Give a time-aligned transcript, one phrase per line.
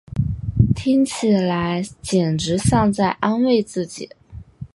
[0.75, 4.09] 听起来简直像在安慰自己